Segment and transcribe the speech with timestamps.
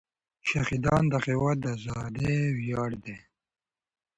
[0.49, 3.17] شهیدان د هېواد د ازادۍ ویاړ دی.